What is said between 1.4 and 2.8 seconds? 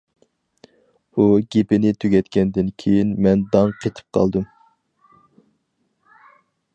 گېپىنى تۈگەتكەندىن